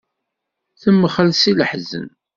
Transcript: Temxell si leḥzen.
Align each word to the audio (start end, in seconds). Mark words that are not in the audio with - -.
Temxell 0.81 1.31
si 1.39 1.51
leḥzen. 1.59 2.07